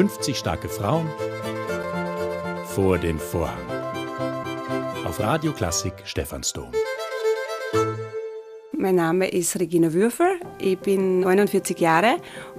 [0.00, 1.06] 50 starke Frauen
[2.64, 3.66] vor den Vorhang.
[5.04, 6.72] Auf Radio Klassik Stephansdom.
[8.72, 12.16] Mein Name ist Regina Würfel, ich bin 49 Jahre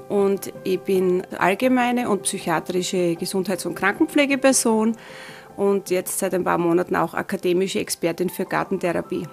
[0.08, 4.96] und ich bin allgemeine und psychiatrische Gesundheits- und Krankenpflegeperson
[5.58, 9.28] und jetzt seit ein paar Monaten auch akademische Expertin für Gartentherapie.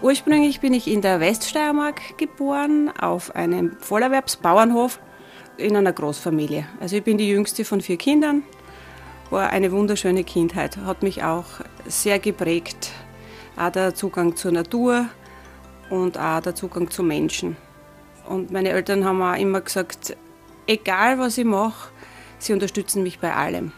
[0.00, 5.00] Ursprünglich bin ich in der Weststeiermark geboren, auf einem Vollerwerbsbauernhof
[5.56, 6.66] in einer Großfamilie.
[6.80, 8.42] Also ich bin die jüngste von vier Kindern,
[9.30, 11.44] war eine wunderschöne Kindheit, hat mich auch
[11.86, 12.90] sehr geprägt.
[13.56, 15.06] Auch der Zugang zur Natur
[15.90, 17.56] und auch der Zugang zu Menschen.
[18.28, 20.16] Und meine Eltern haben auch immer gesagt,
[20.66, 21.90] egal was ich mache,
[22.38, 23.72] sie unterstützen mich bei allem.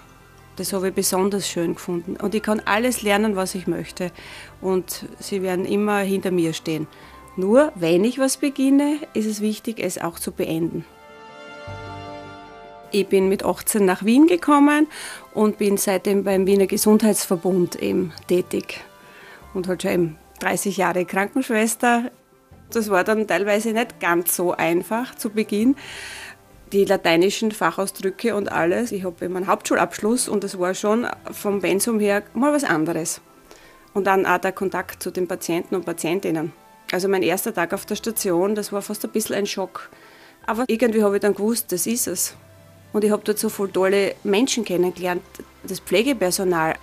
[0.57, 2.17] Das habe ich besonders schön gefunden.
[2.17, 4.13] Und ich kann alles lernen, was ich möchte.
[4.61, 6.87] Und sie werden immer hinter mir stehen.
[7.37, 10.85] Nur, wenn ich was beginne, ist es wichtig, es auch zu beenden.
[12.95, 14.87] Ich bin mit 18 nach Wien gekommen
[15.33, 18.85] und bin seitdem beim Wiener Gesundheitsverbund eben tätig.
[19.53, 22.13] Und halt schon eben 30 Jahre Krankenschwester.
[22.71, 25.75] Das war dann teilweise nicht ganz so einfach zu Beginn
[26.73, 28.93] die lateinischen Fachausdrücke und alles.
[28.93, 33.21] Ich habe eben einen Hauptschulabschluss und das war schon vom Pensum her mal was anderes.
[33.93, 36.53] Und dann auch der Kontakt zu den Patienten und Patientinnen.
[36.93, 39.91] Also mein erster Tag auf der Station, das war fast ein bisschen ein Schock.
[40.47, 42.37] Aber irgendwie habe ich dann gewusst, das ist es.
[42.95, 45.23] Und ich habe dort so viele tolle Menschen kennengelernt,
[45.65, 46.77] das Pflegepersonal,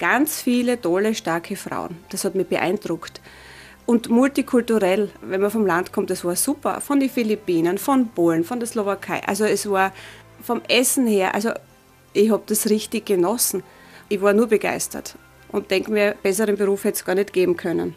[0.00, 1.98] ganz viele tolle, starke Frauen.
[2.10, 3.20] Das hat mich beeindruckt
[3.88, 6.82] und multikulturell, wenn man vom Land kommt, das war super.
[6.82, 9.22] Von den Philippinen, von Polen, von der Slowakei.
[9.26, 9.94] Also es war
[10.42, 11.52] vom Essen her, also
[12.12, 13.62] ich habe das richtig genossen.
[14.10, 15.14] Ich war nur begeistert
[15.52, 17.94] und denke mir, besseren Beruf hätte es gar nicht geben können.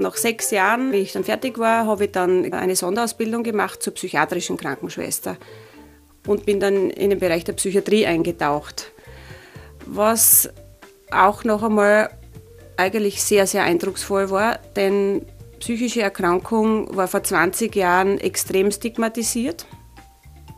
[0.00, 3.92] Nach sechs Jahren, wie ich dann fertig war, habe ich dann eine Sonderausbildung gemacht zur
[3.92, 5.36] psychiatrischen Krankenschwester
[6.26, 8.92] und bin dann in den Bereich der Psychiatrie eingetaucht.
[9.84, 10.48] Was
[11.10, 12.08] auch noch einmal
[12.78, 15.26] eigentlich sehr, sehr eindrucksvoll war, denn
[15.58, 19.66] psychische Erkrankung war vor 20 Jahren extrem stigmatisiert,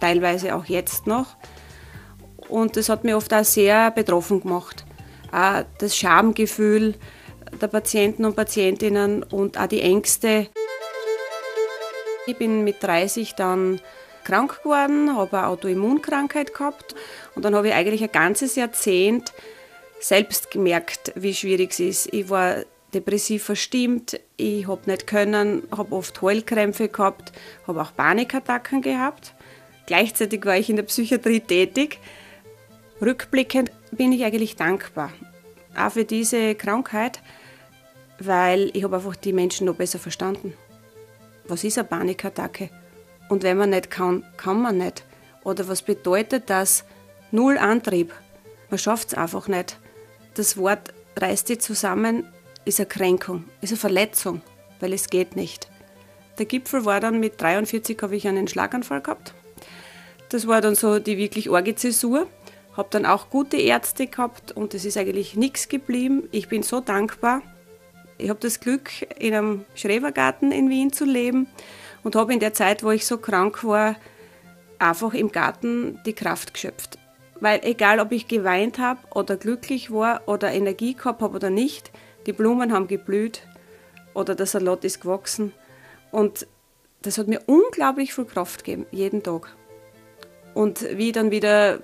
[0.00, 1.34] teilweise auch jetzt noch.
[2.48, 4.84] Und das hat mich oft auch sehr betroffen gemacht.
[5.32, 6.94] Auch das Schamgefühl
[7.62, 10.48] der Patienten und Patientinnen und auch die Ängste.
[12.26, 13.80] Ich bin mit 30 dann
[14.24, 16.94] krank geworden, habe eine Autoimmunkrankheit gehabt
[17.34, 19.32] und dann habe ich eigentlich ein ganzes Jahrzehnt
[20.00, 22.12] selbst gemerkt, wie schwierig es ist.
[22.12, 22.56] Ich war
[22.94, 27.32] depressiv verstimmt, ich habe nicht können, habe oft Heulkrämpfe gehabt,
[27.66, 29.34] habe auch Panikattacken gehabt.
[29.86, 31.98] Gleichzeitig war ich in der Psychiatrie tätig.
[33.00, 35.12] Rückblickend bin ich eigentlich dankbar,
[35.76, 37.20] auch für diese Krankheit,
[38.26, 40.54] weil ich habe einfach die Menschen noch besser verstanden.
[41.46, 42.70] Was ist eine Panikattacke?
[43.28, 45.04] Und wenn man nicht kann, kann man nicht.
[45.44, 46.84] Oder was bedeutet das?
[47.30, 48.12] Null Antrieb.
[48.70, 49.78] Man schafft es einfach nicht
[50.34, 52.26] das Wort reißt dich zusammen,
[52.64, 54.40] ist eine Kränkung, ist eine Verletzung,
[54.80, 55.68] weil es geht nicht.
[56.38, 59.34] Der Gipfel war dann mit 43 habe ich einen Schlaganfall gehabt.
[60.30, 62.26] Das war dann so die wirklich arge Zäsur.
[62.74, 66.28] Habe dann auch gute Ärzte gehabt und es ist eigentlich nichts geblieben.
[66.32, 67.42] Ich bin so dankbar.
[68.22, 71.48] Ich habe das Glück, in einem Schrebergarten in Wien zu leben
[72.04, 73.96] und habe in der Zeit, wo ich so krank war,
[74.78, 76.98] einfach im Garten die Kraft geschöpft.
[77.40, 81.90] Weil egal, ob ich geweint habe oder glücklich war oder Energie gehabt habe oder nicht,
[82.26, 83.42] die Blumen haben geblüht
[84.14, 85.52] oder der Salat ist gewachsen.
[86.12, 86.46] Und
[87.02, 89.56] das hat mir unglaublich viel Kraft gegeben, jeden Tag.
[90.54, 91.80] Und wie ich dann wieder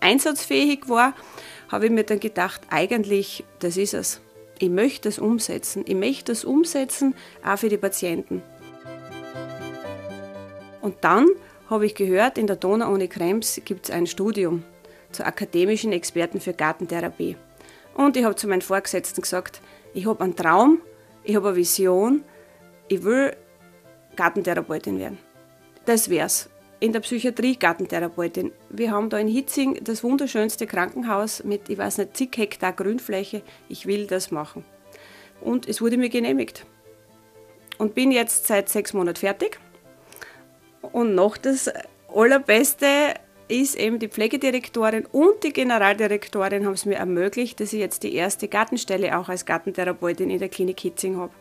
[0.00, 1.14] einsatzfähig war,
[1.68, 4.20] habe ich mir dann gedacht, eigentlich, das ist es.
[4.58, 5.84] Ich möchte das umsetzen.
[5.86, 7.14] Ich möchte das umsetzen,
[7.44, 8.42] auch für die Patienten.
[10.80, 11.26] Und dann
[11.70, 14.64] habe ich gehört, in der Donau-Uni Krems gibt es ein Studium
[15.12, 17.36] zur akademischen Experten für Gartentherapie.
[17.94, 19.60] Und ich habe zu meinen Vorgesetzten gesagt,
[19.94, 20.80] ich habe einen Traum,
[21.24, 22.24] ich habe eine Vision,
[22.88, 23.36] ich will
[24.16, 25.18] Gartentherapeutin werden.
[25.84, 26.48] Das wär's.
[26.80, 28.52] In der Psychiatrie Gartentherapeutin.
[28.70, 33.42] Wir haben da in Hitzing das wunderschönste Krankenhaus mit, ich weiß nicht, zig Hektar Grünfläche.
[33.68, 34.64] Ich will das machen.
[35.40, 36.66] Und es wurde mir genehmigt.
[37.78, 39.58] Und bin jetzt seit sechs Monaten fertig.
[40.80, 41.70] Und noch das
[42.14, 43.14] Allerbeste,
[43.48, 48.14] ist eben die Pflegedirektorin und die Generaldirektorin haben es mir ermöglicht, dass ich jetzt die
[48.14, 51.32] erste Gartenstelle auch als Gartentherapeutin in der Klinik Hitzing habe.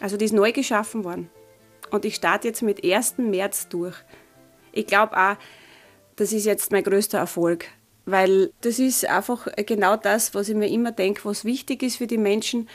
[0.00, 1.30] Also die ist neu geschaffen worden.
[1.90, 3.18] Und ich starte jetzt mit 1.
[3.18, 3.96] März durch.
[4.72, 5.36] Ich glaube auch,
[6.16, 7.66] das ist jetzt mein größter Erfolg,
[8.04, 12.06] weil das ist einfach genau das, was ich mir immer denke, was wichtig ist für
[12.06, 12.68] die Menschen.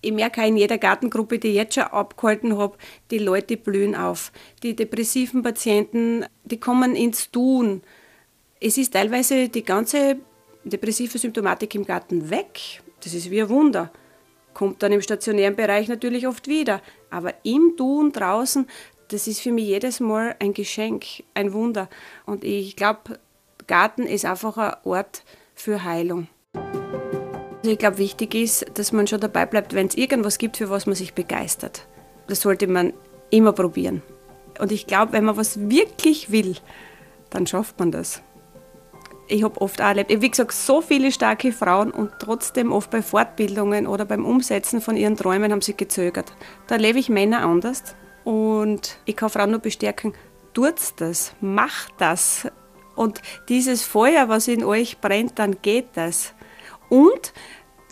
[0.00, 2.76] ich merke auch in jeder Gartengruppe, die ich jetzt schon abgehalten habe,
[3.10, 4.32] die Leute blühen auf.
[4.62, 7.82] Die depressiven Patienten, die kommen ins Tun.
[8.60, 10.16] Es ist teilweise die ganze
[10.64, 12.82] depressive Symptomatik im Garten weg.
[13.02, 13.90] Das ist wie ein Wunder.
[14.52, 16.80] Kommt dann im stationären Bereich natürlich oft wieder.
[17.10, 18.66] Aber im Tun draußen,
[19.14, 21.88] das ist für mich jedes Mal ein Geschenk, ein Wunder.
[22.26, 23.20] Und ich glaube,
[23.68, 25.22] Garten ist einfach ein Ort
[25.54, 26.26] für Heilung.
[26.52, 30.68] Also ich glaube, wichtig ist, dass man schon dabei bleibt, wenn es irgendwas gibt, für
[30.68, 31.86] was man sich begeistert.
[32.26, 32.92] Das sollte man
[33.30, 34.02] immer probieren.
[34.58, 36.56] Und ich glaube, wenn man was wirklich will,
[37.30, 38.20] dann schafft man das.
[39.28, 43.00] Ich habe oft auch erlebt, wie gesagt, so viele starke Frauen und trotzdem oft bei
[43.00, 46.32] Fortbildungen oder beim Umsetzen von ihren Träumen haben sie gezögert.
[46.66, 47.94] Da erlebe ich Männer anders
[48.24, 50.14] und ich kann Frauen nur bestärken,
[50.52, 52.48] tut das, macht das.
[52.96, 56.32] Und dieses Feuer, was in euch brennt, dann geht das
[56.88, 57.32] und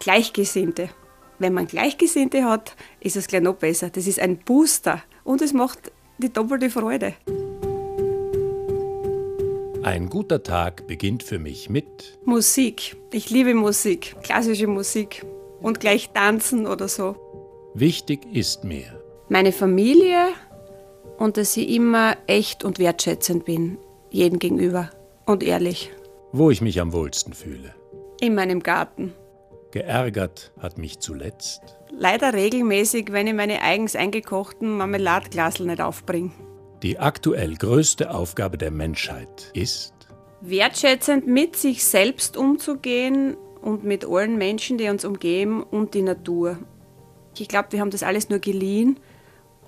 [0.00, 0.90] Gleichgesinnte.
[1.38, 3.90] Wenn man Gleichgesinnte hat, ist es gleich noch besser.
[3.90, 7.14] Das ist ein Booster und es macht die doppelte Freude.
[9.82, 12.96] Ein guter Tag beginnt für mich mit Musik.
[13.10, 15.26] Ich liebe Musik, klassische Musik
[15.60, 17.16] und gleich tanzen oder so.
[17.74, 19.01] Wichtig ist mir
[19.32, 20.28] meine Familie
[21.16, 23.78] und dass ich immer echt und wertschätzend bin,
[24.10, 24.90] jedem gegenüber
[25.24, 25.90] und ehrlich.
[26.32, 27.74] Wo ich mich am wohlsten fühle.
[28.20, 29.14] In meinem Garten.
[29.70, 31.62] Geärgert hat mich zuletzt.
[31.90, 36.32] Leider regelmäßig, wenn ich meine eigens eingekochten Marmeladglasel nicht aufbringe.
[36.82, 39.94] Die aktuell größte Aufgabe der Menschheit ist,
[40.42, 46.58] wertschätzend mit sich selbst umzugehen und mit allen Menschen, die uns umgeben und die Natur.
[47.38, 48.98] Ich glaube, wir haben das alles nur geliehen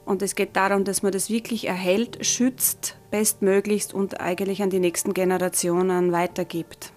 [0.05, 4.81] und es geht darum, dass man das wirklich erhält, schützt, bestmöglichst und eigentlich an die
[4.81, 6.93] nächsten Generationen weitergibt.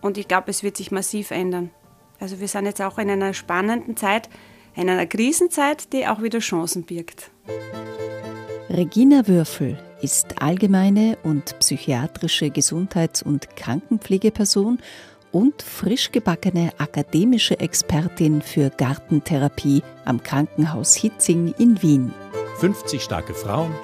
[0.00, 1.70] Und ich glaube, es wird sich massiv ändern.
[2.18, 4.28] Also wir sind jetzt auch in einer spannenden Zeit,
[4.74, 7.30] in einer Krisenzeit, die auch wieder Chancen birgt.
[8.68, 14.78] Regina Würfel ist allgemeine und psychiatrische Gesundheits- und Krankenpflegeperson
[15.32, 22.12] und frisch gebackene akademische Expertin für Gartentherapie am Krankenhaus Hitzing in Wien.
[22.58, 23.74] 50 starke Frauen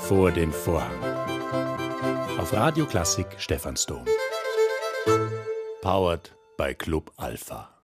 [0.00, 1.02] vor den Vorhang.
[2.38, 4.04] Auf Radio Klassik Stephansdom.
[5.82, 7.77] Powered bei Club Alpha.